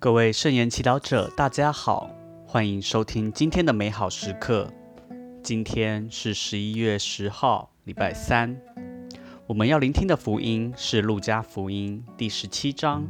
[0.00, 2.08] 各位圣言祈祷者，大家好，
[2.46, 4.72] 欢迎收听今天的美好时刻。
[5.42, 8.56] 今天是十一月十号，礼拜三。
[9.48, 13.08] 我们要聆听的福音是《路加福音》第十七章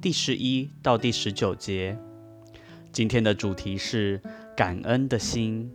[0.00, 1.98] 第十一到第十九节。
[2.90, 4.22] 今天的主题是
[4.56, 5.70] 感恩的心。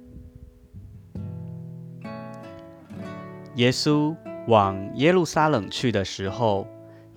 [3.54, 4.16] 耶稣
[4.48, 6.68] 往耶路撒冷去的时候。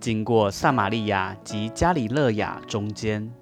[0.01, 3.33] 经过撒玛利亚及加里勒亚中间，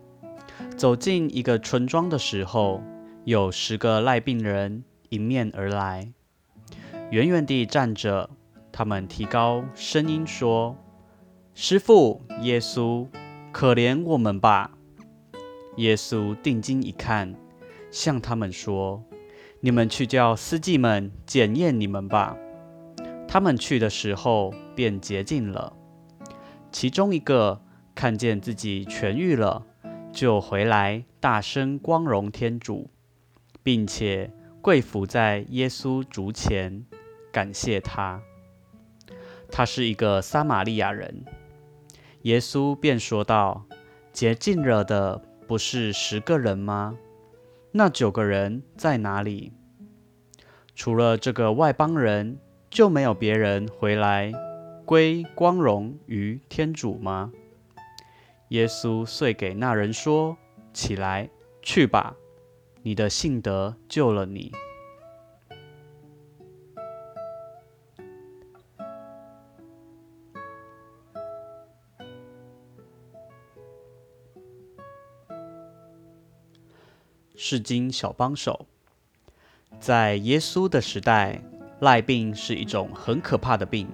[0.76, 2.82] 走进一个村庄的时候，
[3.24, 6.12] 有十个赖病人迎面而来，
[7.10, 8.30] 远远地站着。
[8.72, 10.76] 他们提高声音说
[11.54, 13.06] ：“师傅，耶稣，
[13.50, 14.72] 可怜我们吧！”
[15.76, 17.34] 耶稣定睛一看，
[17.90, 19.02] 向他们说
[19.60, 22.36] ：“你们去叫司祭们检验你们吧。”
[23.26, 25.72] 他们去的时候，便洁净了。
[26.70, 27.62] 其中一个
[27.94, 29.64] 看见自己痊愈了，
[30.12, 32.90] 就回来大声光荣天主，
[33.62, 36.84] 并且跪伏在耶稣足前，
[37.32, 38.20] 感谢他。
[39.50, 41.24] 他是一个撒玛利亚人。
[42.22, 43.64] 耶稣便说道
[44.12, 46.98] ：“洁净了的不是十个人吗？
[47.72, 49.52] 那九个人在哪里？
[50.74, 54.32] 除了这个外邦人，就没有别人回来。”
[54.86, 57.32] 归光荣于天主吗？
[58.50, 60.38] 耶稣遂给那人说
[60.72, 61.28] ：“起来，
[61.60, 62.14] 去吧，
[62.82, 64.52] 你的信德救了你。”
[77.34, 78.66] 是经小帮手，
[79.80, 81.42] 在耶稣的时代，
[81.80, 83.88] 赖病是一种很可怕的病。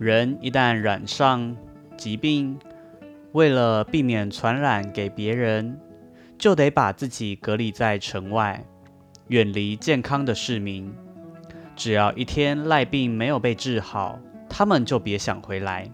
[0.00, 1.54] 人一旦染上
[1.94, 2.58] 疾病，
[3.32, 5.78] 为了避免传染给别人，
[6.38, 8.64] 就得把自己隔离在城外，
[9.28, 10.90] 远离健康的市民。
[11.76, 15.86] 只要一天赖病没有被治好，他们就别想回来。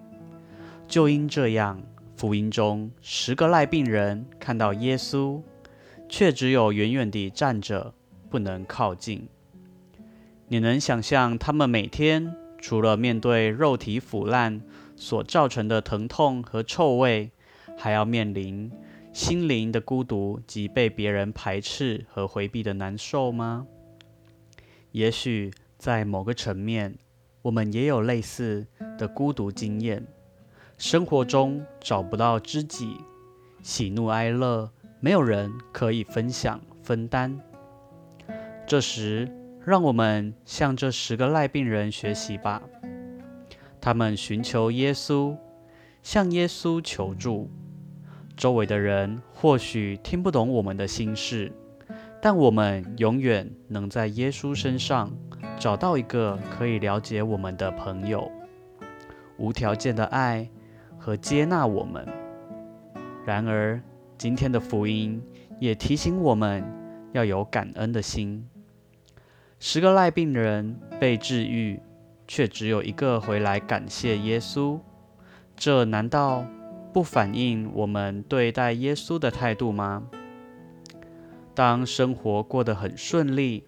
[0.86, 1.82] 就因这样，
[2.16, 5.42] 福音中十个赖病人看到耶稣，
[6.08, 7.92] 却只有远远地站着，
[8.30, 9.28] 不能靠近。
[10.46, 12.32] 你能想象他们每天？
[12.66, 14.60] 除了面对肉体腐烂
[14.96, 17.30] 所造成的疼痛和臭味，
[17.78, 18.72] 还要面临
[19.12, 23.68] 心灵的孤独及被别人排斥和回避的难受吗？
[24.90, 26.96] 也许在某个层面，
[27.42, 28.66] 我们也有类似
[28.98, 30.04] 的孤独经验。
[30.76, 32.96] 生活中找不到知己，
[33.62, 34.68] 喜怒哀乐
[34.98, 37.38] 没有人可以分享分担。
[38.66, 39.30] 这时，
[39.66, 42.62] 让我们向这十个赖病人学习吧。
[43.80, 45.36] 他们寻求耶稣，
[46.04, 47.50] 向耶稣求助。
[48.36, 51.50] 周围的人或许听不懂我们的心事，
[52.22, 55.10] 但我们永远能在耶稣身上
[55.58, 58.30] 找到一个可以了解我们的朋友，
[59.36, 60.48] 无条件的爱
[60.96, 62.06] 和接纳我们。
[63.24, 63.82] 然而，
[64.16, 65.20] 今天的福音
[65.58, 66.62] 也提醒我们
[67.10, 68.46] 要有感恩的心。
[69.58, 71.80] 十个赖病人被治愈，
[72.28, 74.78] 却只有一个回来感谢耶稣。
[75.56, 76.44] 这难道
[76.92, 80.02] 不反映我们对待耶稣的态度吗？
[81.54, 83.64] 当生活过得很顺利，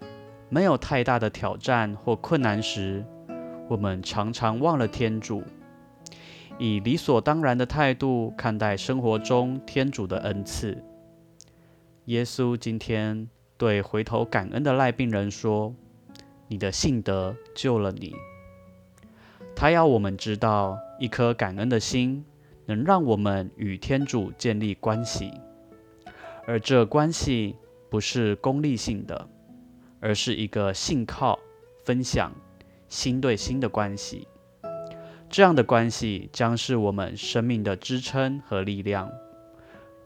[0.50, 3.03] 没有太大的挑战或困难时，
[3.66, 5.43] 我们常常忘了天主，
[6.59, 10.84] 以理所当然的态度看待生活中天主的恩赐。
[12.05, 13.31] 耶稣今天。
[13.58, 15.74] 对回头感恩的赖病人说
[16.46, 18.14] ：“你的信德救了你。”
[19.56, 22.24] 他要我们知道，一颗感恩的心
[22.66, 25.32] 能让我们与天主建立关系，
[26.46, 27.56] 而这关系
[27.91, 29.28] 不是功利性的，
[29.98, 31.36] 而是一个信靠、
[31.84, 32.32] 分享、
[32.88, 34.28] 心对心的关系。
[35.28, 39.10] 这样的关系将是我们生命的支撑和力量，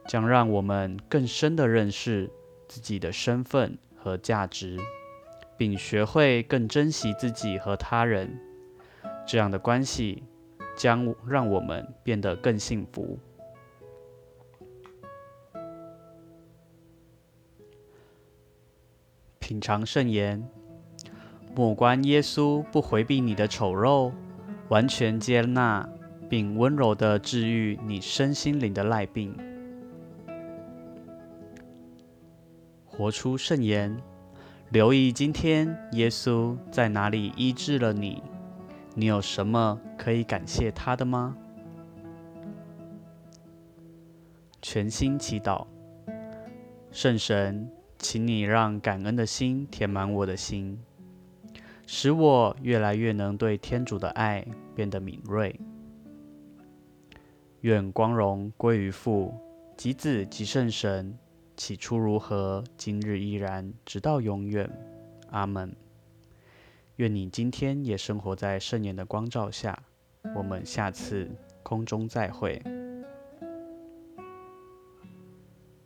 [0.08, 2.30] 将让我们更深的认识。
[2.72, 4.78] 自己的身份和价值，
[5.58, 8.40] 并学会更珍惜自己和他人，
[9.26, 10.22] 这样的关系
[10.74, 13.18] 将让我们变得更幸福。
[19.38, 20.48] 品尝圣言，
[21.54, 24.10] 莫观耶稣不回避你的丑陋，
[24.70, 25.86] 完全接纳
[26.30, 29.51] 并温柔的治愈你身心灵的赖病。
[32.94, 33.96] 活出圣言，
[34.68, 38.22] 留意今天耶稣在哪里医治了你？
[38.94, 41.34] 你有什么可以感谢他的吗？
[44.60, 45.66] 全心祈祷，
[46.90, 47.66] 圣神，
[47.98, 50.78] 请你让感恩的心填满我的心，
[51.86, 55.58] 使我越来越能对天主的爱变得敏锐。
[57.62, 59.34] 愿光荣归于父、
[59.78, 61.16] 及子、及圣神，
[61.64, 64.68] 起初如何，今日依然，直到永远。
[65.30, 65.72] 阿门。
[66.96, 69.80] 愿你今天也生活在圣言的光照下。
[70.34, 71.30] 我们下次
[71.62, 72.60] 空中再会。